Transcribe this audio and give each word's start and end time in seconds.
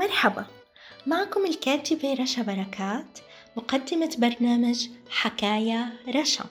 مرحبا. 0.00 0.46
معكم 1.06 1.44
الكاتبة 1.46 2.14
رشا 2.14 2.42
بركات 2.42 3.18
مقدمة 3.56 4.16
برنامج 4.18 4.88
حكاية 5.10 5.92
رشا 6.08 6.44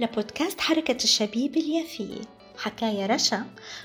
لبودكاست 0.00 0.60
حركة 0.60 1.04
الشبيب 1.04 1.56
اليافية. 1.56 2.20
حكاية 2.58 3.06
رشا 3.06 3.44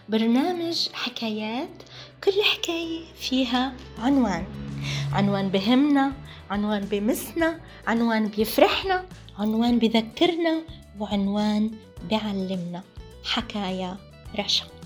برنامج 0.10 0.90
حكايات 0.94 1.84
كل 2.24 2.44
حكاية 2.44 3.06
فيها 3.20 3.74
عنوان. 4.00 4.46
عنوان 5.14 5.50
بهمنا 5.50 6.14
عنوان 6.50 6.82
بمسنا 6.82 7.60
عنوان 7.88 8.28
بيفرحنا 8.28 9.06
عنوان 9.40 9.80
بذكرنا 9.80 10.62
وعنوان 11.00 11.72
بعلمنا. 12.12 12.84
حكاية 13.24 13.98
رشا. 14.40 14.77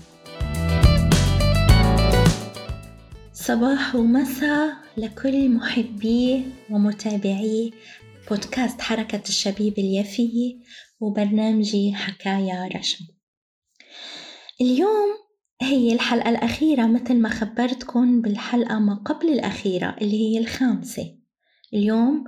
صباح 3.42 3.94
ومساء 3.94 4.76
لكل 4.96 5.48
محبي 5.48 6.44
ومتابعي 6.70 7.72
بودكاست 8.30 8.80
حركة 8.80 9.22
الشبيب 9.28 9.78
اليافية 9.78 10.58
وبرنامجي 11.00 11.94
حكاية 11.94 12.68
رشا 12.76 13.04
اليوم 14.60 15.08
هي 15.62 15.92
الحلقة 15.92 16.30
الأخيرة 16.30 16.86
مثل 16.86 17.14
ما 17.14 17.28
خبرتكم 17.28 18.20
بالحلقة 18.20 18.78
ما 18.78 18.94
قبل 18.94 19.28
الأخيرة 19.28 19.96
اللي 20.00 20.20
هي 20.20 20.38
الخامسة. 20.38 21.18
اليوم 21.74 22.24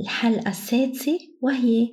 الحلقة 0.00 0.50
السادسة 0.50 1.18
وهي 1.42 1.88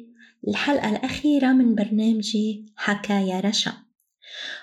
الحلقة 0.47 0.89
الأخيرة 0.89 1.47
من 1.47 1.75
برنامجي 1.75 2.65
حكاية 2.75 3.39
رشا 3.39 3.73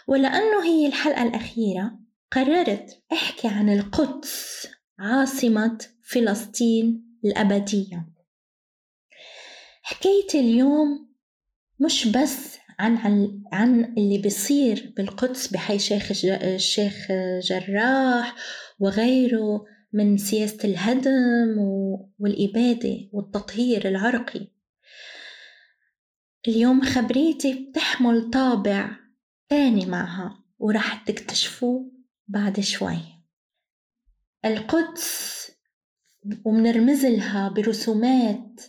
ولأنه 0.09 0.64
هي 0.64 0.86
الحلقة 0.86 1.22
الأخيرة 1.22 1.99
قررت 2.30 3.02
أحكي 3.12 3.48
عن 3.48 3.69
القدس 3.69 4.69
عاصمة 4.98 5.79
فلسطين 6.02 7.17
الأبدية. 7.25 8.09
حكايتي 9.83 10.41
اليوم 10.41 11.11
مش 11.81 12.09
بس 12.09 12.59
عن 12.78 12.97
عن, 13.53 13.95
اللي 13.98 14.19
بيصير 14.19 14.92
بالقدس 14.97 15.47
بحي 15.47 15.78
شيخ 15.78 16.25
الشيخ 16.25 17.06
جراح 17.42 18.34
وغيره 18.78 19.65
من 19.92 20.17
سياسة 20.17 20.59
الهدم 20.65 21.59
والإبادة 22.19 23.09
والتطهير 23.12 23.89
العرقي. 23.89 24.48
اليوم 26.48 26.83
خبريتي 26.83 27.55
بتحمل 27.70 28.31
طابع 28.31 28.91
تاني 29.48 29.87
معها 29.87 30.44
ورح 30.59 31.05
تكتشفوه 31.05 32.00
بعد 32.31 32.61
شوي. 32.61 32.98
القدس 34.45 35.50
ومنرمزلها 36.45 37.48
برسومات 37.48 38.62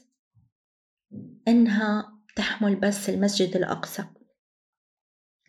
إنها 1.47 2.19
تحمل 2.35 2.75
بس 2.75 3.09
المسجد 3.09 3.55
الأقصى 3.55 4.05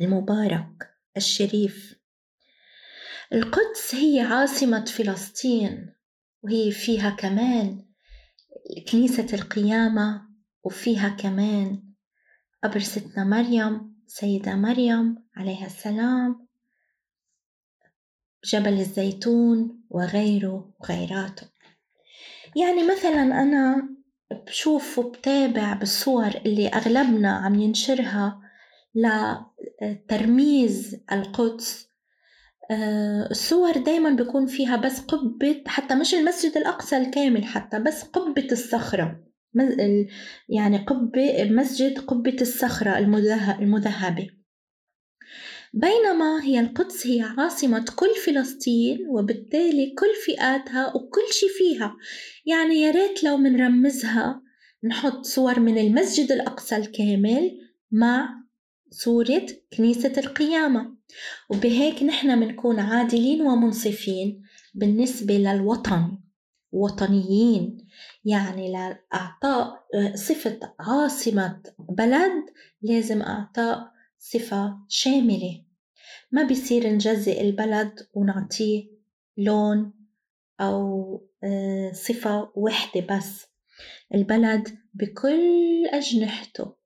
المبارك 0.00 0.96
الشريف. 1.16 1.94
القدس 3.32 3.94
هي 3.94 4.20
عاصمة 4.20 4.84
فلسطين 4.84 5.94
وهي 6.42 6.72
فيها 6.72 7.10
كمان 7.10 7.86
كنيسة 8.92 9.26
القيامة 9.32 10.28
وفيها 10.64 11.08
كمان 11.08 11.92
قبر 12.64 12.80
ستنا 12.80 13.24
مريم 13.24 14.02
سيدة 14.06 14.54
مريم 14.54 15.24
عليها 15.36 15.66
السلام. 15.66 16.51
جبل 18.44 18.72
الزيتون 18.72 19.80
وغيره 19.90 20.70
وغيراته. 20.80 21.46
يعني 22.56 22.82
مثلا 22.92 23.22
أنا 23.22 23.88
بشوف 24.46 24.98
وبتابع 24.98 25.72
بالصور 25.72 26.30
اللي 26.46 26.68
أغلبنا 26.68 27.30
عم 27.30 27.60
ينشرها 27.60 28.40
لترميز 29.82 30.96
القدس. 31.12 31.88
آه، 32.70 33.28
الصور 33.30 33.78
دايما 33.78 34.10
بيكون 34.10 34.46
فيها 34.46 34.76
بس 34.76 35.00
قبة 35.00 35.62
حتى 35.66 35.94
مش 35.94 36.14
المسجد 36.14 36.56
الأقصى 36.56 36.96
الكامل 36.96 37.44
حتى 37.44 37.78
بس 37.78 38.02
قبة 38.02 38.48
الصخرة. 38.52 39.20
يعني 40.48 40.78
قبة 40.78 41.44
مسجد 41.44 41.98
قبة 41.98 42.36
الصخرة 42.40 42.98
المذهبة. 43.58 44.41
بينما 45.72 46.44
هي 46.44 46.60
القدس 46.60 47.06
هي 47.06 47.20
عاصمة 47.20 47.84
كل 47.96 48.14
فلسطين 48.26 49.06
وبالتالي 49.08 49.94
كل 49.98 50.14
فئاتها 50.26 50.96
وكل 50.96 51.22
شي 51.32 51.46
فيها. 51.48 51.96
يعني 52.46 52.80
يا 52.80 52.90
ريت 52.90 53.24
لو 53.24 53.36
منرمزها 53.36 54.42
نحط 54.84 55.24
صور 55.24 55.60
من 55.60 55.78
المسجد 55.78 56.32
الأقصى 56.32 56.76
الكامل 56.76 57.50
مع 57.90 58.42
صورة 58.90 59.46
كنيسة 59.76 60.12
القيامة. 60.18 60.96
وبهيك 61.50 62.02
نحن 62.02 62.38
منكون 62.38 62.80
عادلين 62.80 63.42
ومنصفين 63.42 64.42
بالنسبة 64.74 65.34
للوطن 65.34 66.18
وطنيين. 66.72 67.78
يعني 68.24 68.72
لإعطاء 68.72 69.84
صفة 70.14 70.60
عاصمة 70.80 71.62
بلد 71.78 72.44
لازم 72.82 73.22
إعطاء 73.22 73.92
صفة 74.22 74.78
شاملة. 74.88 75.64
ما 76.32 76.42
بيصير 76.42 76.86
نجزئ 76.88 77.40
البلد 77.40 77.94
ونعطيه 78.14 78.90
لون 79.36 79.92
أو 80.60 81.28
آه، 81.44 81.92
صفة 81.92 82.52
وحدة 82.56 83.16
بس. 83.16 83.46
البلد 84.14 84.68
بكل 84.94 85.86
أجنحته. 85.92 86.76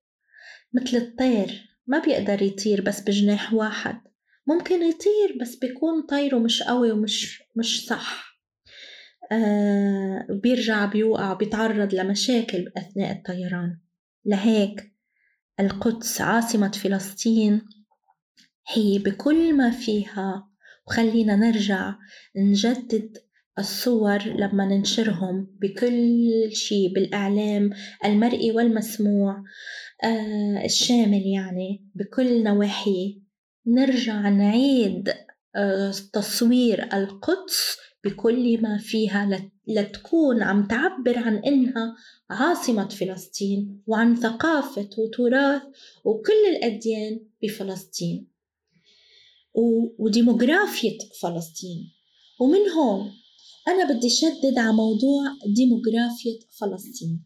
مثل 0.75 0.97
الطير 0.97 1.69
ما 1.87 1.99
بيقدر 1.99 2.43
يطير 2.43 2.81
بس 2.81 3.01
بجناح 3.01 3.55
واحد. 3.55 4.01
ممكن 4.47 4.83
يطير 4.83 5.39
بس 5.41 5.57
بيكون 5.57 6.03
طيره 6.03 6.39
مش 6.39 6.63
قوي 6.63 6.93
ومش 6.93 7.43
مش 7.57 7.87
صح. 7.87 8.41
آه 9.33 10.27
بيرجع 10.31 10.85
بيوقع 10.85 11.33
بيتعرض 11.33 11.95
لمشاكل 11.95 12.73
أثناء 12.77 13.13
الطيران. 13.13 13.79
لهيك 14.25 14.96
القدس 15.61 16.21
عاصمة 16.21 16.71
فلسطين. 16.71 17.63
هي 18.69 18.99
بكل 18.99 19.57
ما 19.57 19.71
فيها. 19.71 20.49
وخلينا 20.87 21.37
نرجع 21.37 21.95
نجدد 22.37 23.19
الصور 23.59 24.19
لما 24.23 24.65
ننشرهم 24.65 25.57
بكل 25.61 26.31
شيء 26.53 26.95
بالإعلام 26.95 27.71
المرئي 28.05 28.53
والمسموع 28.53 29.43
آه 30.05 30.65
الشامل 30.65 31.23
يعني 31.27 31.91
بكل 31.95 32.45
نواحيه. 32.45 33.21
نرجع 33.67 34.29
نعيد 34.29 35.15
آه 35.57 35.91
تصوير 36.13 36.89
القدس 36.93 37.77
بكل 38.07 38.63
ما 38.63 38.79
فيها 38.79 39.51
لتكون 39.67 40.43
عم 40.43 40.67
تعبر 40.67 41.19
عن 41.19 41.37
إنها 41.37 41.97
عاصمة 42.31 42.89
فلسطين 42.89 43.83
وعن 43.87 44.17
ثقافة 44.17 44.91
وتراث 44.99 45.63
وكل 46.05 46.57
الأديان 46.57 47.21
بفلسطين. 47.43 48.29
وديموغرافية 49.99 50.99
فلسطين. 51.23 51.93
ومن 52.41 52.71
هون 52.71 53.13
أنا 53.69 53.93
بدي 53.93 54.11
شدد 54.11 54.59
على 54.59 54.73
موضوع 54.73 55.23
ديموغرافية 55.57 56.39
فلسطين. 56.61 57.25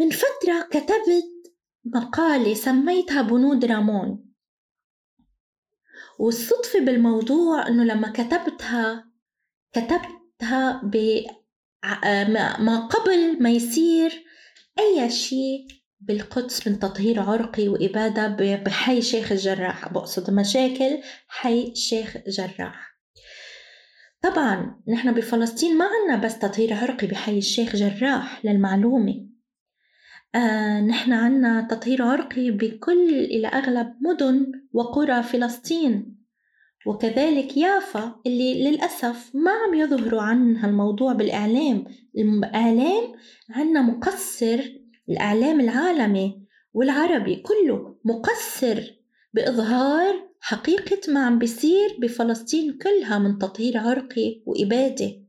من 0.00 0.10
فترة 0.10 0.68
كتبت 0.70 1.52
مقالة 1.84 2.54
سميتها 2.54 3.22
بنود 3.22 3.64
رامون. 3.64 4.31
والصدفة 6.18 6.80
بالموضوع 6.80 7.68
إنه 7.68 7.84
لما 7.84 8.10
كتبتها 8.12 9.12
كتبتها 9.72 10.80
ب 10.84 11.22
ما 12.58 12.86
قبل 12.86 13.42
ما 13.42 13.50
يصير 13.50 14.24
أي 14.78 15.10
شيء 15.10 15.66
بالقدس 16.00 16.68
من 16.68 16.78
تطهير 16.78 17.20
عرقي 17.20 17.68
وإبادة 17.68 18.28
بحي 18.56 19.02
شيخ 19.02 19.32
الجراح. 19.32 19.92
بقصد 19.92 20.30
مشاكل 20.30 20.98
حي 21.28 21.74
شيخ 21.74 22.16
جراح. 22.26 22.98
طبعا 24.22 24.82
نحن 24.88 25.14
بفلسطين 25.14 25.78
ما 25.78 25.84
عنا 25.84 26.24
بس 26.24 26.38
تطهير 26.38 26.74
عرقي 26.74 27.06
بحي 27.06 27.38
الشيخ 27.38 27.76
جراح 27.76 28.44
للمعلومة. 28.44 29.31
آه 30.34 30.80
نحن 30.80 31.12
عنا 31.12 31.68
تطهير 31.70 32.02
عرقي 32.02 32.50
بكل 32.50 33.08
إلى 33.14 33.46
أغلب 33.46 33.94
مدن 34.00 34.52
وقرى 34.72 35.22
فلسطين. 35.22 36.22
وكذلك 36.86 37.56
يافا 37.56 38.20
اللي 38.26 38.70
للأسف 38.70 39.30
ما 39.34 39.50
عم 39.50 39.74
يظهروا 39.74 40.22
عنها 40.22 40.68
الموضوع 40.68 41.12
بالإعلام. 41.12 41.84
الإعلام 42.16 43.14
عنا 43.50 43.82
مقصر 43.82 44.60
الإعلام 45.08 45.60
العالمي 45.60 46.42
والعربي 46.74 47.36
كله 47.36 47.96
مقصر 48.04 48.80
بإظهار 49.34 50.28
حقيقة 50.40 51.12
ما 51.12 51.26
عم 51.26 51.38
بيصير 51.38 51.96
بفلسطين 52.00 52.78
كلها 52.78 53.18
من 53.18 53.38
تطهير 53.38 53.78
عرقي 53.78 54.42
وإبادة. 54.46 55.21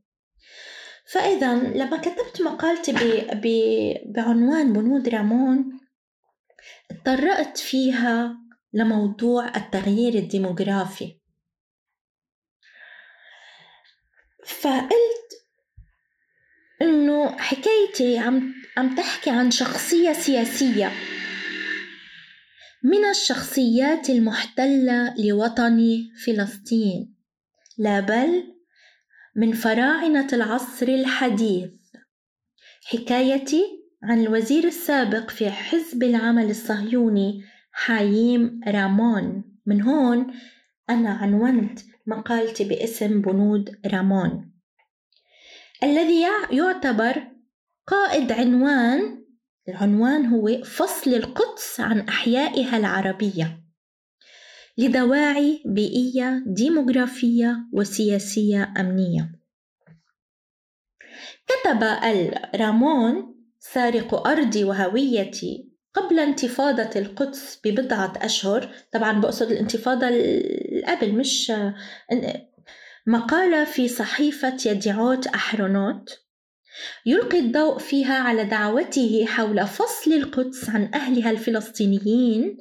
فإذا 1.06 1.54
لما 1.54 1.96
كتبت 1.96 2.42
مقالتي 2.42 2.92
ب... 2.92 2.98
ب... 3.32 3.46
بعنوان 4.12 4.72
بنود 4.72 5.08
رامون 5.08 5.80
تطرقت 6.88 7.58
فيها 7.58 8.36
لموضوع 8.72 9.56
التغيير 9.56 10.14
الديموغرافي. 10.14 11.20
فقلت 14.46 15.46
إنه 16.82 17.38
حكايتي 17.38 18.18
عم 18.18 18.54
عم 18.76 18.94
تحكي 18.94 19.30
عن 19.30 19.50
شخصية 19.50 20.12
سياسية. 20.12 20.92
من 22.82 23.04
الشخصيات 23.04 24.10
المحتلة 24.10 25.14
لوطن 25.18 25.98
فلسطين. 26.26 27.14
لا 27.78 28.00
بل 28.00 28.53
من 29.36 29.52
فراعنة 29.52 30.28
العصر 30.32 30.88
الحديث. 30.88 31.70
حكايتي 32.84 33.64
عن 34.02 34.20
الوزير 34.20 34.64
السابق 34.64 35.30
في 35.30 35.50
حزب 35.50 36.02
العمل 36.02 36.50
الصهيوني 36.50 37.44
حاييم 37.72 38.60
رامون. 38.68 39.44
من 39.66 39.82
هون 39.82 40.34
أنا 40.90 41.10
عنونت 41.10 41.80
مقالتي 42.06 42.64
باسم 42.64 43.20
بنود 43.20 43.76
رامون. 43.86 44.52
الذي 45.82 46.26
يعتبر 46.50 47.28
قائد 47.86 48.32
عنوان 48.32 49.24
العنوان 49.68 50.26
هو 50.26 50.62
فصل 50.64 51.14
القدس 51.14 51.80
عن 51.80 52.00
أحيائها 52.00 52.76
العربية. 52.76 53.63
لدواعي 54.78 55.62
بيئية 55.66 56.42
ديموغرافية 56.46 57.56
وسياسية 57.72 58.74
أمنية. 58.80 59.32
كتب 61.46 61.82
الرامون 62.54 63.34
سارق 63.60 64.26
أرضي 64.28 64.64
وهويتي 64.64 65.68
قبل 65.94 66.18
انتفاضة 66.18 66.90
القدس 66.96 67.60
ببضعة 67.64 68.12
أشهر. 68.16 68.74
طبعا 68.92 69.20
بقصد 69.20 69.50
الانتفاضة 69.50 70.06
قبل 70.86 71.12
مش 71.12 71.52
مقالة 73.06 73.64
في 73.64 73.88
صحيفة 73.88 74.56
يديعوت 74.66 75.26
أحرونوت. 75.26 76.23
يلقي 77.06 77.38
الضوء 77.38 77.78
فيها 77.78 78.14
على 78.14 78.44
دعوته 78.44 79.24
حول 79.26 79.66
فصل 79.66 80.12
القدس 80.12 80.70
عن 80.70 80.90
أهلها 80.94 81.30
الفلسطينيين 81.30 82.58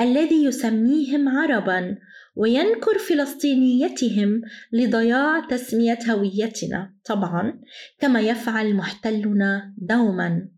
الذي 0.00 0.44
يسميهم 0.44 1.28
عربا 1.28 1.96
وينكر 2.36 2.98
فلسطينيتهم 2.98 4.42
لضياع 4.72 5.40
تسمية 5.40 5.98
هويتنا 6.08 6.94
طبعا 7.04 7.60
كما 7.98 8.20
يفعل 8.20 8.74
محتلنا 8.74 9.74
دوما. 9.78 10.48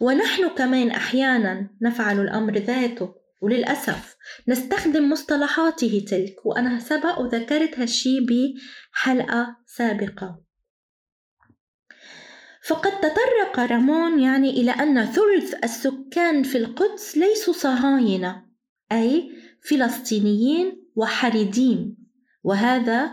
ونحن 0.00 0.48
كمان 0.48 0.90
أحيانا 0.90 1.70
نفعل 1.82 2.20
الأمر 2.20 2.58
ذاته 2.58 3.14
وللأسف 3.42 4.16
نستخدم 4.48 5.10
مصطلحاته 5.10 6.04
تلك 6.08 6.46
وأنا 6.46 6.78
سبق 6.78 7.20
وذكرت 7.20 7.78
هالشي 7.78 8.18
بحلقة 8.20 9.56
سابقة. 9.66 10.44
فقد 12.68 12.92
تطرق 13.00 13.60
رامون 13.72 14.20
يعني 14.20 14.50
إلى 14.50 14.70
أن 14.70 15.04
ثلث 15.04 15.54
السكان 15.64 16.42
في 16.42 16.58
القدس 16.58 17.18
ليسوا 17.18 17.54
صهاينة 17.54 18.44
أي 18.92 19.32
فلسطينيين 19.68 20.86
وحريدين 20.96 21.96
وهذا 22.44 23.10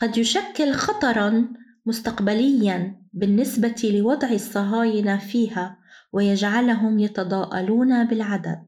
قد 0.00 0.18
يشكل 0.18 0.72
خطرا 0.72 1.48
مستقبليا 1.86 3.02
بالنسبة 3.12 3.90
لوضع 3.94 4.30
الصهاينة 4.30 5.18
فيها 5.18 5.78
ويجعلهم 6.12 6.98
يتضاءلون 6.98 8.04
بالعدد. 8.04 8.66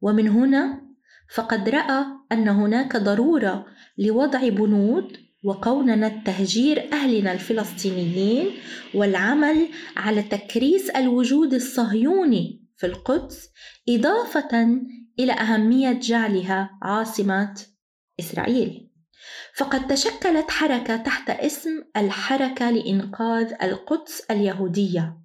ومن 0.00 0.28
هنا 0.28 0.82
فقد 1.34 1.68
رأى 1.68 2.04
أن 2.32 2.48
هناك 2.48 2.96
ضرورة 2.96 3.66
لوضع 3.98 4.48
بنود 4.48 5.29
وقوننا 5.42 6.08
تهجير 6.08 6.92
أهلنا 6.92 7.32
الفلسطينيين 7.32 8.50
والعمل 8.94 9.68
على 9.96 10.22
تكريس 10.22 10.90
الوجود 10.90 11.54
الصهيوني 11.54 12.66
في 12.76 12.86
القدس 12.86 13.48
إضافة 13.88 14.80
إلى 15.18 15.32
أهمية 15.32 15.92
جعلها 15.92 16.78
عاصمة 16.82 17.54
إسرائيل. 18.20 18.90
فقد 19.56 19.86
تشكلت 19.86 20.50
حركة 20.50 20.96
تحت 20.96 21.30
اسم 21.30 21.70
الحركة 21.96 22.70
لإنقاذ 22.70 23.52
القدس 23.62 24.20
اليهودية. 24.30 25.20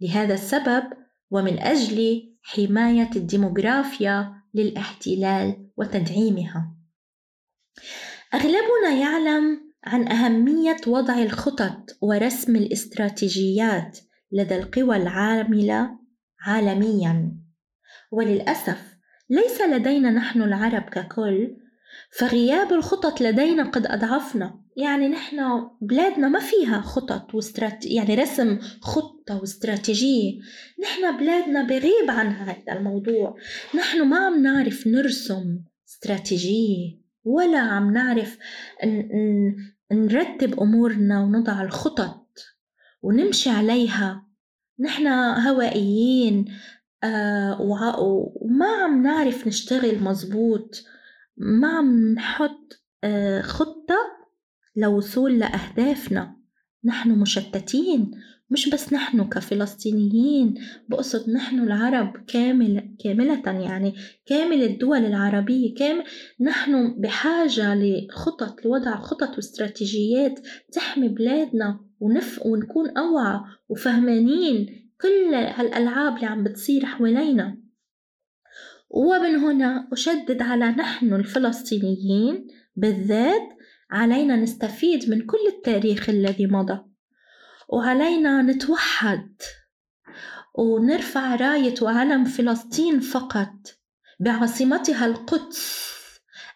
لهذا 0.00 0.34
السبب 0.34 0.84
ومن 1.30 1.58
أجل 1.58 2.28
حماية 2.42 3.10
الديموغرافيا 3.16 4.32
للاحتلال 4.54 5.68
وتدعيمها 5.76 6.74
أغلبنا 8.34 9.00
يعلم 9.00 9.60
عن 9.84 10.08
أهمية 10.08 10.76
وضع 10.86 11.22
الخطط 11.22 11.96
ورسم 12.00 12.56
الاستراتيجيات 12.56 13.98
لدى 14.32 14.56
القوى 14.56 14.96
العاملة 14.96 15.98
عالميا. 16.46 17.32
وللأسف 18.12 18.96
ليس 19.30 19.60
لدينا 19.60 20.10
نحن 20.10 20.42
العرب 20.42 20.82
ككل 20.82 21.56
فغياب 22.18 22.72
الخطط 22.72 23.20
لدينا 23.20 23.62
قد 23.64 23.86
أضعفنا. 23.86 24.60
يعني 24.76 25.08
نحن 25.08 25.36
بلادنا 25.80 26.28
ما 26.28 26.38
فيها 26.38 26.80
خطط 26.80 27.34
واسترات 27.34 27.86
يعني 27.86 28.14
رسم 28.14 28.58
خطة 28.80 29.40
واستراتيجية. 29.40 30.40
نحن 30.82 31.16
بلادنا 31.16 31.62
بغيب 31.62 32.10
عن 32.10 32.26
هذا 32.26 32.56
الموضوع. 32.72 33.36
نحن 33.74 34.02
ما 34.02 34.18
عم 34.18 34.42
نعرف 34.42 34.86
نرسم 34.86 35.58
استراتيجية. 35.88 36.97
ولا 37.28 37.58
عم 37.58 37.92
نعرف 37.92 38.38
نرتب 39.92 40.60
أمورنا 40.60 41.20
ونضع 41.20 41.62
الخطط 41.62 42.38
ونمشي 43.02 43.50
عليها. 43.50 44.26
نحن 44.80 45.06
هوائيين 45.46 46.44
آه 47.04 47.60
وما 48.42 48.66
عم 48.84 49.02
نعرف 49.02 49.46
نشتغل 49.46 50.02
مزبوط 50.04 50.84
ما 51.36 51.68
عم 51.68 52.12
نحط 52.14 52.82
آه، 53.04 53.40
خطة 53.40 53.96
لوصول 54.76 55.38
لأهدافنا. 55.38 56.36
نحن 56.84 57.10
مشتتين. 57.10 58.10
مش 58.50 58.68
بس 58.68 58.92
نحن 58.92 59.28
كفلسطينيين 59.28 60.54
بقصد 60.88 61.30
نحن 61.30 61.60
العرب 61.60 62.24
كامل 62.26 62.96
كاملة 63.04 63.42
يعني 63.60 63.94
كامل 64.26 64.62
الدول 64.62 64.98
العربية 64.98 65.74
كامل 65.74 66.04
نحن 66.40 67.00
بحاجة 67.00 67.74
لخطط 67.74 68.64
لوضع 68.64 68.96
خطط 69.00 69.36
واستراتيجيات 69.36 70.40
تحمي 70.72 71.08
بلادنا 71.08 71.80
ونف 72.00 72.46
ونكون 72.46 72.98
أوعى 72.98 73.40
وفهمانين 73.68 74.90
كل 75.00 75.34
هالألعاب 75.34 76.16
اللي 76.16 76.26
عم 76.26 76.44
بتصير 76.44 76.86
حوالينا. 76.86 77.58
ومن 78.90 79.36
هنا 79.36 79.88
أشدد 79.92 80.42
على 80.42 80.64
نحن 80.64 81.14
الفلسطينيين 81.14 82.46
بالذات 82.76 83.48
علينا 83.90 84.36
نستفيد 84.36 85.10
من 85.10 85.26
كل 85.26 85.38
التاريخ 85.48 86.08
الذي 86.08 86.46
مضى. 86.46 86.87
وعلينا 87.68 88.42
نتوحد 88.42 89.42
ونرفع 90.54 91.34
راية 91.34 91.74
وعلم 91.82 92.24
فلسطين 92.24 93.00
فقط 93.00 93.78
بعاصمتها 94.20 95.06
القدس 95.06 95.88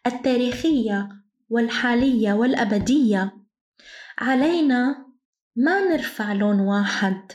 التاريخية 0.07 1.09
والحالية 1.51 2.33
والأبدية. 2.33 3.33
علينا 4.19 5.07
ما 5.57 5.81
نرفع 5.81 6.33
لون 6.33 6.61
واحد 6.61 7.33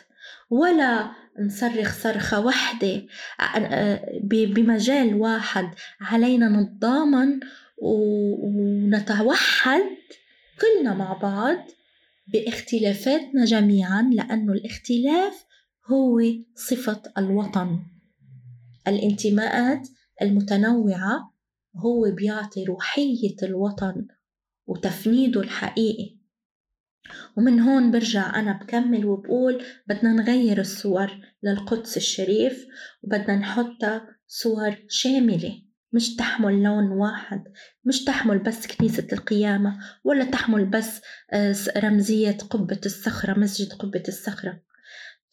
ولا 0.50 1.12
نصرخ 1.40 1.94
صرخة 1.94 2.40
واحدة 2.40 3.06
بمجال 4.24 5.14
واحد. 5.14 5.70
علينا 6.02 6.50
نتضامن 6.50 7.40
ونتوحد 7.78 9.82
كلنا 10.62 10.94
مع 10.94 11.14
بعض 11.14 11.58
باختلافاتنا 12.28 13.46
جميعا 13.46 14.10
لأنه 14.14 14.54
الاختلاف 14.54 15.46
هو 15.92 16.22
صفة 16.56 17.02
الوطن. 17.18 17.80
الانتماءات 18.88 19.88
المتنوعة 20.22 21.34
هو 21.76 22.12
بيعطي 22.12 22.64
روحية 22.64 23.36
الوطن 23.44 24.08
وتفنيده 24.68 25.42
الحقيقي. 25.42 26.18
ومن 27.38 27.60
هون 27.60 27.92
برجع 27.92 28.40
أنا 28.40 28.60
بكمل 28.64 29.06
وبقول 29.06 29.64
بدنا 29.88 30.14
نغير 30.14 30.60
الصور 30.60 31.12
للقدس 31.44 31.98
الشريف 31.98 32.68
وبدنا 33.04 33.36
نحطها 33.36 34.08
صور 34.28 34.76
شاملة. 34.90 35.67
مش 35.94 36.16
تحمل 36.16 36.64
لون 36.64 36.92
واحد 36.92 37.44
مش 37.86 38.04
تحمل 38.04 38.40
بس 38.40 38.68
كنيسة 38.68 39.08
القيامة 39.14 39.80
ولا 40.04 40.26
تحمل 40.26 40.66
بس 40.66 41.02
آه، 41.32 41.56
رمزية 41.78 42.38
قبة 42.50 42.82
الصخرة 42.86 43.40
مسجد 43.40 43.74
قبة 43.74 44.04
الصخرة. 44.08 44.62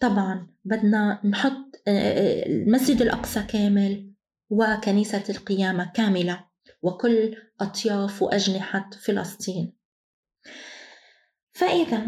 طبعا 0.00 0.48
بدنا 0.64 1.20
نحط 1.26 1.82
آه، 1.88 1.90
آه، 1.90 2.46
المسجد 2.46 3.02
الأقصى 3.02 3.42
كامل 3.42 4.12
وكنيسة 4.50 5.24
القيامة 5.30 5.92
كاملة 5.94 6.44
وكل 6.82 7.36
أطياف 7.60 8.22
وأجنحة 8.22 8.90
فلسطين. 9.00 9.72
فإذا 11.52 12.06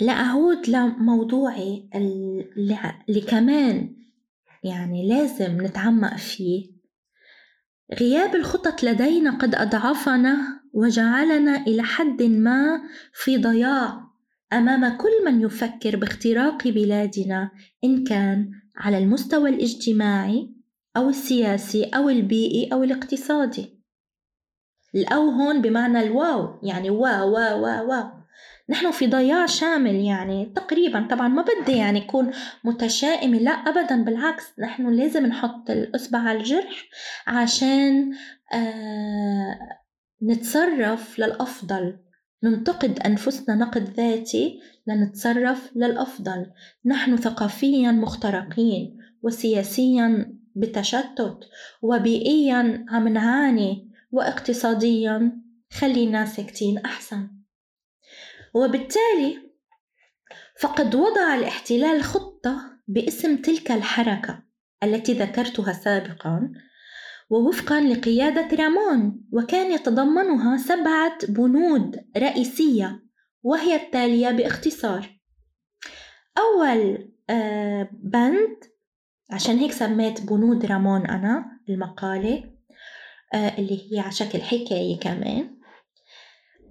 لأعود 0.00 0.68
لموضوعي 0.68 1.88
اللي 1.94 3.20
كمان 3.20 3.96
يعني 4.64 5.08
لازم 5.08 5.60
نتعمق 5.60 6.16
فيه 6.16 6.73
غياب 7.92 8.34
الخطط 8.34 8.82
لدينا 8.82 9.30
قد 9.30 9.54
أضعفنا 9.54 10.60
وجعلنا 10.72 11.56
إلى 11.66 11.82
حد 11.82 12.22
ما 12.22 12.82
في 13.12 13.38
ضياع 13.38 14.04
أمام 14.52 14.96
كل 14.96 15.24
من 15.24 15.40
يفكر 15.40 15.96
باختراق 15.96 16.68
بلادنا 16.68 17.50
إن 17.84 18.04
كان 18.04 18.50
على 18.76 18.98
المستوى 18.98 19.50
الاجتماعي 19.50 20.54
أو 20.96 21.08
السياسي 21.08 21.84
أو 21.84 22.08
البيئي 22.08 22.72
أو 22.72 22.82
الاقتصادي. 22.82 23.80
الأو 24.94 25.30
هون 25.30 25.62
بمعنى 25.62 26.00
الواو 26.02 26.58
يعني 26.62 26.90
وا 26.90 27.22
وا 27.22 27.54
وا 27.54 27.80
وا 27.80 28.23
نحن 28.68 28.90
في 28.90 29.06
ضياع 29.06 29.46
شامل 29.46 29.94
يعني 29.94 30.52
تقريبا. 30.56 31.06
طبعا 31.10 31.28
ما 31.28 31.42
بدي 31.42 31.72
يعني 31.72 31.98
يكون 31.98 32.30
متشائمة 32.64 33.38
لا 33.38 33.50
أبدا. 33.50 34.04
بالعكس 34.04 34.44
نحن 34.58 34.88
لازم 34.88 35.26
نحط 35.26 35.70
الإصبع 35.70 36.18
على 36.18 36.38
الجرح 36.38 36.84
عشان 37.26 38.12
آه 38.54 39.58
نتصرف 40.22 41.18
للأفضل. 41.18 41.98
ننتقد 42.42 42.98
أنفسنا 42.98 43.54
نقد 43.54 43.90
ذاتي 43.96 44.60
لنتصرف 44.86 45.70
للأفضل. 45.76 46.46
نحن 46.84 47.16
ثقافيا 47.16 47.92
مخترقين 47.92 48.98
وسياسيا 49.22 50.34
بتشتت 50.56 51.38
وبيئيا 51.82 52.86
عم 52.88 53.08
نعاني 53.08 53.90
واقتصاديا 54.12 55.32
خلينا 55.72 56.24
ساكتين 56.24 56.78
أحسن. 56.78 57.33
وبالتالي 58.54 59.38
فقد 60.60 60.94
وضع 60.94 61.34
الاحتلال 61.34 62.02
خطة 62.02 62.80
باسم 62.88 63.36
تلك 63.36 63.70
الحركة 63.70 64.42
التي 64.82 65.12
ذكرتها 65.12 65.72
سابقا 65.72 66.52
ووفقا 67.30 67.80
لقيادة 67.80 68.56
رامون 68.56 69.24
وكان 69.32 69.72
يتضمنها 69.72 70.56
سبعة 70.56 71.18
بنود 71.28 72.04
رئيسية 72.16 73.02
وهي 73.42 73.76
التالية 73.76 74.30
باختصار. 74.30 75.20
أول 76.38 77.12
آه، 77.30 77.88
بند 77.92 78.56
عشان 79.30 79.58
هيك 79.58 79.72
سميت 79.72 80.20
بنود 80.20 80.66
رامون 80.66 81.06
أنا 81.06 81.60
المقالة 81.68 82.44
آه، 83.34 83.58
اللي 83.58 83.92
هي 83.92 84.00
على 84.00 84.12
شكل 84.12 84.42
حكاية 84.42 85.00
كمان. 85.00 85.53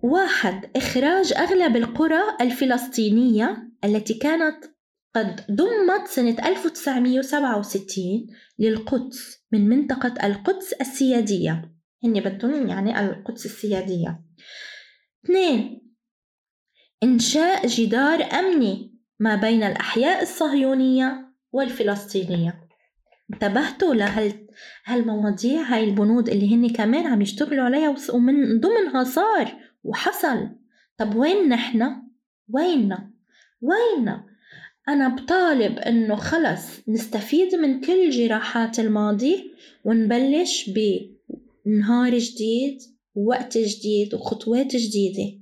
واحد 0.03 0.69
إخراج 0.75 1.33
أغلب 1.33 1.75
القرى 1.75 2.21
الفلسطينية 2.41 3.71
التي 3.85 4.13
كانت 4.13 4.65
قد 5.15 5.41
ضمت 5.51 6.07
سنة 6.07 6.47
1967 6.47 8.27
للقدس 8.59 9.43
من 9.51 9.69
منطقة 9.69 10.27
القدس 10.27 10.73
السيادية. 10.73 11.73
هني 12.03 12.21
بدهم 12.21 12.67
يعني 12.67 12.99
القدس 12.99 13.45
السيادية. 13.45 14.21
اثنين 15.25 15.81
إنشاء 17.03 17.67
جدار 17.67 18.23
أمني 18.23 18.99
ما 19.19 19.35
بين 19.35 19.63
الأحياء 19.63 20.21
الصهيونية 20.21 21.33
والفلسطينية. 21.51 22.67
انتبهتوا 23.33 23.93
لهال 23.93 24.47
هالمواضيع 24.85 25.61
هاي 25.61 25.83
البنود 25.83 26.29
اللي 26.29 26.55
هن 26.55 26.69
كمان 26.69 27.07
عم 27.07 27.21
يشتغلوا 27.21 27.63
عليها 27.63 27.95
ومن 28.13 28.59
ضمنها 28.59 29.03
صار 29.03 29.72
وحصل. 29.83 30.49
طب 30.97 31.15
وين 31.15 31.49
نحن؟ 31.49 32.03
ويننا؟ 32.49 33.13
ويننا؟ 33.61 34.25
أنا 34.87 35.07
بطالب 35.07 35.79
إنه 35.79 36.15
خلص 36.15 36.89
نستفيد 36.89 37.55
من 37.55 37.81
كل 37.81 38.09
جراحات 38.09 38.79
الماضي 38.79 39.53
ونبلش 39.83 40.69
بنهار 40.69 42.17
جديد 42.17 42.77
ووقت 43.15 43.57
جديد 43.57 44.13
وخطوات 44.13 44.75
جديدة. 44.75 45.39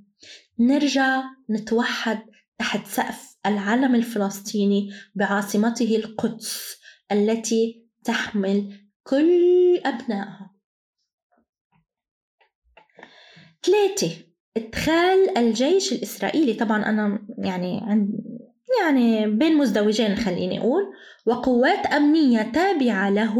نرجع 0.58 1.22
نتوحد 1.50 2.18
تحت 2.58 2.86
سقف 2.86 3.36
العلم 3.46 3.94
الفلسطيني 3.94 4.90
بعاصمته 5.14 5.96
القدس 5.96 6.76
التي 7.12 7.86
تحمل 8.04 8.88
كل 9.02 9.80
أبنائها. 9.84 10.54
ثلاثة. 13.62 14.31
إدخال 14.56 15.38
الجيش 15.38 15.92
الإسرائيلي 15.92 16.52
طبعا 16.54 16.84
أنا 16.86 17.18
يعني 17.38 17.80
عند 17.86 18.10
يعني 18.80 19.26
بين 19.26 19.56
مزدوجين 19.56 20.16
خليني 20.16 20.60
أقول 20.60 20.82
وقوات 21.26 21.86
أمنية 21.86 22.42
تابعة 22.42 23.10
له 23.10 23.36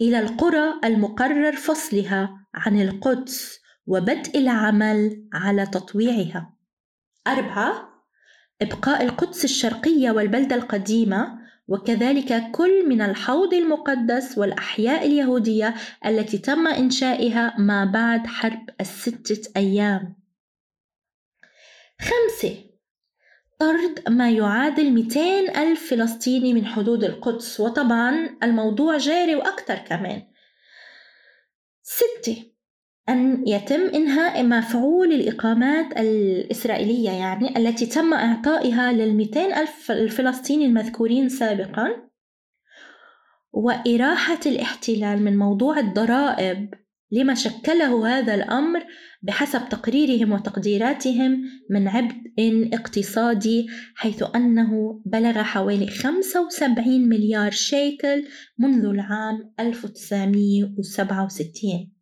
إلى 0.00 0.18
القرى 0.18 0.80
المقرر 0.84 1.52
فصلها 1.52 2.46
عن 2.54 2.80
القدس 2.80 3.60
وبدء 3.86 4.38
العمل 4.38 5.24
على 5.32 5.66
تطويعها 5.66 6.52
أربعة 7.26 7.90
إبقاء 8.62 9.04
القدس 9.04 9.44
الشرقية 9.44 10.10
والبلدة 10.10 10.56
القديمة 10.56 11.40
وكذلك 11.68 12.50
كل 12.52 12.88
من 12.88 13.00
الحوض 13.00 13.54
المقدس 13.54 14.38
والأحياء 14.38 15.06
اليهودية 15.06 15.74
التي 16.06 16.38
تم 16.38 16.66
إنشائها 16.66 17.54
ما 17.58 17.84
بعد 17.84 18.26
حرب 18.26 18.70
الستة 18.80 19.50
أيام. 19.56 20.19
خمسة. 22.00 22.56
طرد 23.58 24.08
ما 24.08 24.30
يعادل 24.30 24.90
200 24.90 25.62
ألف 25.62 25.90
فلسطيني 25.90 26.54
من 26.54 26.66
حدود 26.66 27.04
القدس 27.04 27.60
وطبعا 27.60 28.36
الموضوع 28.42 28.96
جاري 28.96 29.34
وأكثر 29.34 29.74
كمان. 29.74 30.22
ستة. 31.82 32.44
أن 33.08 33.48
يتم 33.48 33.80
إنهاء 33.80 34.44
مفعول 34.44 35.12
الإقامات 35.12 35.98
الإسرائيلية 35.98 37.10
يعني 37.10 37.56
التي 37.58 37.86
تم 37.86 38.14
إعطائها 38.14 38.92
للمئتين 38.92 39.52
ألف 39.52 39.90
الفلسطيني 39.90 40.66
المذكورين 40.66 41.28
سابقا. 41.28 42.10
وإراحة 43.52 44.40
الاحتلال 44.46 45.22
من 45.22 45.36
موضوع 45.36 45.78
الضرائب 45.78 46.74
لما 47.10 47.34
شكله 47.34 48.08
هذا 48.08 48.34
الأمر 48.34 48.84
بحسب 49.22 49.68
تقريرهم 49.68 50.32
وتقديراتهم 50.32 51.42
من 51.70 51.88
عبء 51.88 52.14
اقتصادي 52.72 53.66
حيث 53.94 54.24
أنه 54.36 55.02
بلغ 55.06 55.42
حوالي 55.42 55.86
75 55.86 57.08
مليار 57.08 57.50
شيكل 57.50 58.24
منذ 58.58 58.84
العام 58.84 59.54
1967 59.60 61.92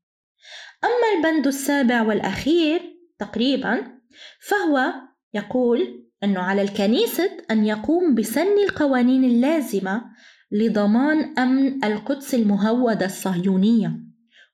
أما 0.85 1.13
البند 1.17 1.47
السابع 1.47 2.03
والأخير 2.03 2.81
تقريبا 3.19 3.99
فهو 4.41 4.93
يقول 5.35 6.09
أنه 6.25 6.41
على 6.41 6.63
الكنيسة 6.63 7.31
أن 7.51 7.67
يقوم 7.67 8.15
بسن 8.15 8.59
القوانين 8.69 9.25
اللازمة 9.25 10.03
لضمان 10.53 11.39
أمن 11.39 11.85
القدس 11.85 12.35
المهودة 12.35 13.07
الصهيونية. 13.07 14.08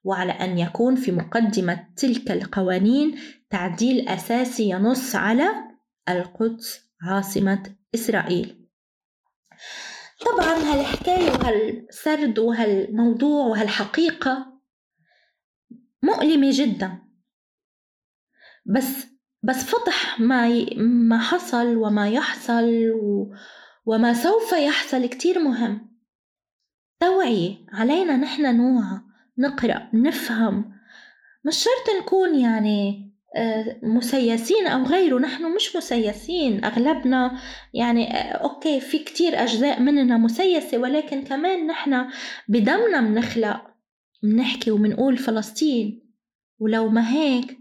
وعلى 0.05 0.31
أن 0.31 0.57
يكون 0.57 0.95
في 0.95 1.11
مقدمة 1.11 1.87
تلك 1.95 2.31
القوانين 2.31 3.19
تعديل 3.49 4.07
أساسي 4.09 4.69
ينص 4.69 5.15
على 5.15 5.49
القدس 6.09 6.79
عاصمة 7.01 7.75
إسرائيل. 7.95 8.67
طبعا 10.25 10.53
هالحكاية 10.53 11.31
وهالسرد 11.31 12.39
وهالموضوع 12.39 13.45
وهالحقيقة 13.45 14.61
مؤلمة 16.03 16.49
جدا. 16.53 17.01
بس 18.65 19.07
بس 19.43 19.63
فضح 19.63 20.19
ما 20.19 20.49
ي... 20.49 20.75
ما 20.79 21.19
حصل 21.19 21.77
وما 21.77 22.09
يحصل 22.09 22.89
و... 22.89 23.35
وما 23.85 24.13
سوف 24.13 24.51
يحصل 24.53 25.05
كتير 25.05 25.39
مهم. 25.39 25.95
توعية 26.99 27.57
علينا 27.69 28.17
نحن 28.17 28.57
نوعى 28.57 29.14
نقرأ 29.37 29.89
نفهم. 29.93 30.71
مش 31.45 31.57
شرط 31.63 32.03
نكون 32.03 32.35
يعني 32.35 33.11
آه، 33.35 33.79
مسيسين 33.83 34.67
أو 34.67 34.83
غيره 34.83 35.19
نحن 35.19 35.55
مش 35.55 35.75
مسيسين. 35.75 36.65
أغلبنا 36.65 37.39
يعني 37.73 38.13
آه، 38.13 38.31
أوكي 38.31 38.79
في 38.79 38.99
كتير 38.99 39.43
أجزاء 39.43 39.79
مننا 39.81 40.17
مسيسة 40.17 40.77
ولكن 40.77 41.23
كمان 41.23 41.67
نحن 41.67 42.05
بدمنا 42.47 43.01
بنخلق 43.01 43.61
منحكي 44.23 44.71
ومنقول 44.71 45.17
فلسطين. 45.17 46.11
ولو 46.59 46.89
ما 46.89 47.11
هيك 47.13 47.57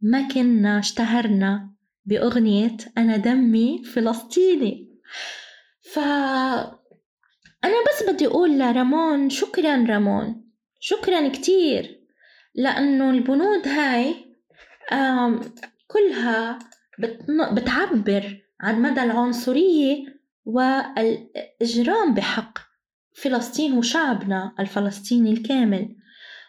ما 0.00 0.28
كنا 0.28 0.78
اشتهرنا 0.78 1.70
بأغنية 2.04 2.76
أنا 2.98 3.16
دمي 3.16 3.82
فلسطيني. 3.84 4.88
ف 5.92 5.98
أنا 7.64 7.74
بس 7.88 8.08
بدي 8.08 8.26
أقول 8.26 8.58
لرامون 8.58 9.30
شكرا 9.30 9.86
رامون 9.88 10.47
شكرا 10.80 11.28
كتير. 11.28 12.00
لأنه 12.54 13.10
البنود 13.10 13.68
هاي 13.68 14.14
كلها 15.86 16.58
بتعبر 17.52 18.38
عن 18.60 18.82
مدى 18.82 19.02
العنصرية 19.02 20.04
والإجرام 20.44 22.14
بحق 22.14 22.58
فلسطين 23.14 23.72
وشعبنا 23.72 24.54
الفلسطيني 24.60 25.32
الكامل. 25.32 25.96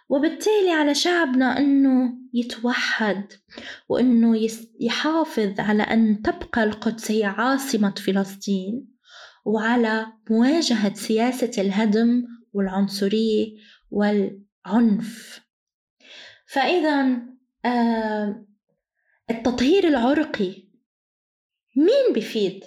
وبالتالي 0.09 0.71
على 0.71 0.95
شعبنا 0.95 1.57
أنه 1.57 2.13
يتوحد 2.33 3.33
وأنه 3.89 4.47
يحافظ 4.79 5.59
على 5.59 5.83
أن 5.83 6.21
تبقى 6.21 6.63
القدس 6.63 7.11
هي 7.11 7.23
عاصمة 7.23 7.91
فلسطين 7.91 8.87
وعلى 9.45 10.07
مواجهة 10.29 10.93
سياسة 10.93 11.61
الهدم 11.61 12.23
والعنصرية 12.53 13.57
والعنف 13.91 15.41
فإذا 16.45 17.21
آه 17.65 18.45
التطهير 19.29 19.87
العرقي 19.87 20.63
مين 21.75 22.13
بفيد؟ 22.15 22.63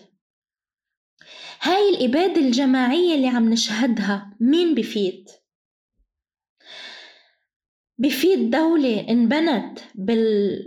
هاي 1.60 1.90
الإبادة 1.90 2.40
الجماعية 2.40 3.14
اللي 3.14 3.28
عم 3.28 3.50
نشهدها 3.50 4.36
مين 4.40 4.74
بفيد؟ 4.74 5.28
بفيد 7.98 8.50
دولة 8.50 9.08
انبنت 9.08 9.78
بال 9.94 10.58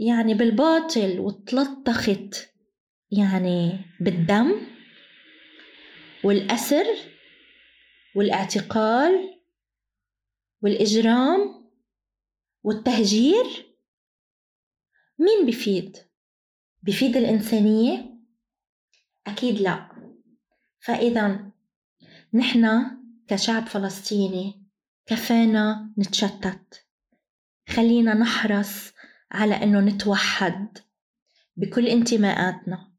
يعني 0.00 0.34
بالباطل 0.34 1.20
وتلطخت 1.20 2.50
يعني 3.10 3.78
بالدم 4.00 4.60
والأسر 6.24 6.86
والاعتقال 8.16 9.39
والإجرام 10.62 11.70
والتهجير 12.62 13.76
مين 15.18 15.46
بفيد؟ 15.46 15.96
بفيد 16.82 17.16
الإنسانية؟ 17.16 18.18
أكيد 19.26 19.60
لا 19.60 19.90
فإذا 20.80 21.50
نحن 22.34 22.66
كشعب 23.28 23.66
فلسطيني 23.66 24.66
كفانا 25.06 25.94
نتشتت 25.98 26.86
خلينا 27.68 28.14
نحرص 28.14 28.92
على 29.32 29.54
إنه 29.54 29.80
نتوحد 29.80 30.78
بكل 31.56 31.86
انتماءاتنا 31.86 32.92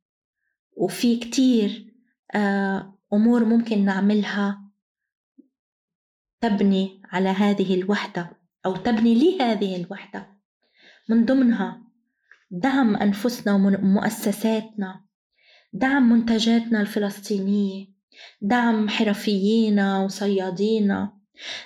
وفي 0.78 1.20
كتير 1.20 1.94
آه، 2.36 2.98
أمور 3.14 3.46
ممكن 3.46 3.86
نعملها 3.86 4.61
تبني 6.42 7.02
على 7.12 7.30
هذه 7.30 7.76
الوحدة 7.76 8.30
أو 8.66 8.76
تبني 8.76 9.16
لهذه 9.16 9.76
الوحدة. 9.76 10.28
من 11.10 11.26
ضمنها 11.26 11.82
دعم 12.52 12.96
أنفسنا 12.96 13.54
ومؤسساتنا 13.54 15.06
دعم 15.74 16.10
منتجاتنا 16.10 16.82
الفلسطينية. 16.82 17.88
دعم 18.42 18.90
حرفيينا 18.90 20.00
وصيادينا. 20.00 21.14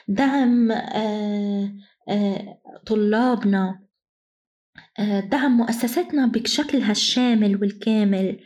دعم 0.08 0.72
آه، 0.72 1.72
آه، 2.10 2.62
طلابنا. 2.86 3.80
آه، 5.00 5.20
دعم 5.20 5.58
مؤسساتنا 5.58 6.26
بشكلها 6.26 6.92
الشامل 6.92 7.62
والكامل. 7.62 8.40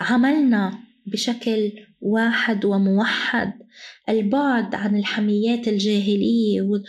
عملنا 0.00 0.78
بشكل 1.06 1.72
واحد 2.00 2.64
وموحد. 2.64 3.63
البعد 4.08 4.74
عن 4.74 4.96
الحميات 4.96 5.68
الجاهلية 5.68 6.80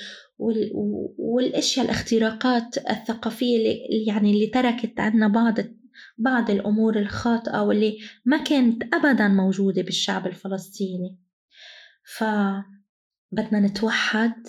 والأشياء 1.18 1.86
الاختراقات 1.86 2.78
الثقافية 2.78 3.58
اللي 3.58 4.06
يعني 4.08 4.32
اللي 4.32 4.48
تركت 4.48 5.00
عنا 5.00 5.28
بعض 5.28 5.56
بعض 6.18 6.50
الأمور 6.50 7.00
الخاطئة 7.00 7.62
واللي 7.62 7.98
ما 8.26 8.44
كانت 8.44 8.84
ابدا 8.94 9.28
موجودة 9.28 9.82
بالشعب 9.82 10.28
الفلسطيني. 10.28 11.18
فبدنا 12.18 13.60
نتوحد 13.60 14.48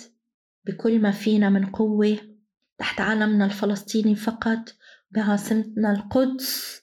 بكل 0.65 0.99
ما 1.01 1.11
فينا 1.11 1.49
من 1.49 1.65
قوة 1.65 2.17
تحت 2.77 3.01
علمنا 3.01 3.45
الفلسطيني 3.45 4.15
فقط 4.15 4.75
بعاصمتنا 5.11 5.91
القدس 5.91 6.81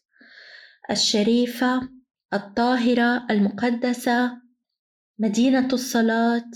الشريفة 0.91 1.89
الطاهرة 2.35 3.27
المقدسة 3.31 4.44
مدينة 5.19 5.69
الصلاة 5.73 6.51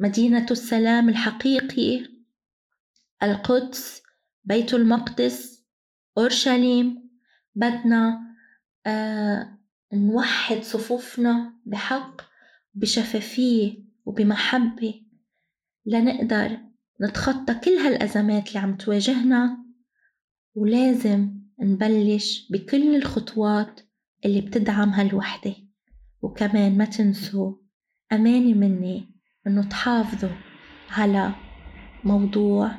مدينة 0.00 0.46
السلام 0.50 1.08
الحقيقي 1.08 2.06
القدس 3.22 4.02
بيت 4.44 4.74
المقدس 4.74 5.64
أورشليم 6.18 7.10
بدنا 7.54 8.20
آه 8.86 9.58
نوحد 9.92 10.62
صفوفنا 10.62 11.52
بحق 11.66 12.20
بشفافية 12.74 13.84
وبمحبة 14.04 15.02
لنقدر 15.86 16.58
نتخطى 17.02 17.54
كل 17.54 17.70
هالأزمات 17.70 18.48
اللي 18.48 18.58
عم 18.58 18.76
تواجهنا 18.76 19.64
ولازم 20.54 21.38
نبلش 21.60 22.48
بكل 22.50 22.96
الخطوات 22.96 23.80
اللي 24.24 24.40
بتدعم 24.40 24.88
هالوحدة. 24.90 25.54
وكمان 26.22 26.78
ما 26.78 26.84
تنسوا 26.84 27.54
أماني 28.12 28.54
مني 28.54 29.08
إنه 29.46 29.68
تحافظوا 29.68 30.36
على 30.90 31.34
موضوع 32.04 32.70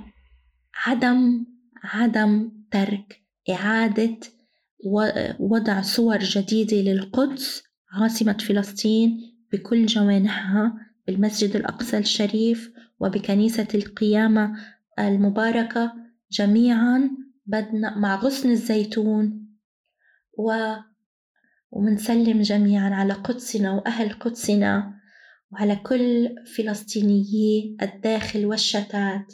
عدم 0.86 1.45
عدم 1.84 2.52
ترك 2.71 3.21
إعادة 3.49 4.17
وضع 5.39 5.82
صور 5.82 6.19
جديدة 6.19 6.78
للقدس 6.78 7.63
عاصمة 7.91 8.38
فلسطين 8.38 9.36
بكل 9.54 9.86
جوانحها 9.86 10.73
بالمسجد 11.08 11.56
الأقصى 11.56 11.97
الشريف 11.97 12.73
وبكنيسة 12.99 13.67
القيامة 13.75 14.56
المباركة 14.99 15.93
جميعا 16.32 17.10
بدنا 17.45 17.97
مع 17.97 18.15
غصن 18.15 18.52
الزيتون 18.52 19.47
و 20.38 20.52
ومنسلم 21.71 22.41
جميعا 22.41 22.89
على 22.89 23.13
قدسنا 23.13 23.71
وأهل 23.71 24.13
قدسنا 24.13 24.93
وعلى 25.51 25.75
كل 25.75 26.36
فلسطينيي 26.58 27.77
الداخل 27.82 28.45
والشتات. 28.45 29.34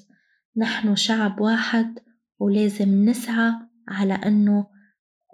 نحن 0.58 0.96
شعب 0.96 1.42
واحد 1.42 2.00
ولازم 2.40 3.10
نسعى 3.10 3.52
على 3.88 4.14
أنه 4.14 4.68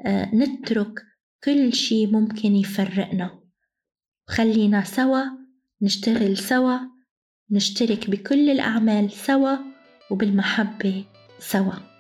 آه، 0.05 0.35
نترك 0.35 1.03
كل 1.43 1.73
شي 1.73 2.07
ممكن 2.07 2.55
يفرقنا. 2.55 3.41
خلينا 4.27 4.83
سوا 4.83 5.23
نشتغل 5.81 6.37
سوا 6.37 6.77
نشترك 7.51 8.09
بكل 8.09 8.49
الأعمال 8.49 9.11
سوا 9.11 9.57
وبالمحبة 10.11 11.05
سوا. 11.39 11.90